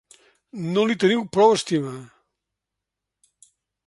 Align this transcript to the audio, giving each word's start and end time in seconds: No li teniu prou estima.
No 0.77 0.85
li 0.91 0.95
teniu 1.03 1.21
prou 1.37 1.53
estima. 1.57 1.93